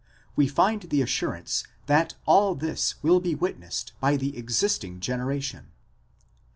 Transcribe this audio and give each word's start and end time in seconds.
we 0.35 0.47
find 0.47 0.81
the 0.89 0.99
assurance 1.03 1.63
that 1.85 2.15
all 2.25 2.55
this. 2.55 2.95
will 3.03 3.19
be 3.19 3.35
witnessed 3.35 3.91
by 4.01 4.17
the 4.17 4.35
existing 4.35 4.99
generation. 4.99 5.67